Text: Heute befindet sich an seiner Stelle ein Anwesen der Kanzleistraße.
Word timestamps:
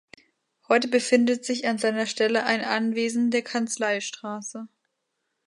Heute 0.67 0.87
befindet 0.87 1.45
sich 1.45 1.67
an 1.67 1.77
seiner 1.77 2.07
Stelle 2.07 2.43
ein 2.43 2.61
Anwesen 2.61 3.29
der 3.29 3.43
Kanzleistraße. 3.43 4.67